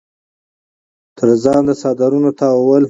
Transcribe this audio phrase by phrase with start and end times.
[1.17, 2.79] تر ځان د څادرنو تاوول